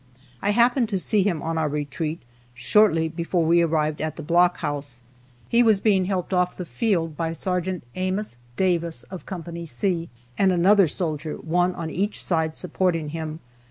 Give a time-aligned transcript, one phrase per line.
[0.41, 2.23] I happened to see him on our retreat,
[2.55, 5.03] shortly before we arrived at the blockhouse.
[5.47, 7.81] He was being helped off the field by Sergt.
[7.93, 9.43] Amos Davis of Co.
[9.65, 10.09] C
[10.39, 13.41] and another soldier, one on each side, supporting him.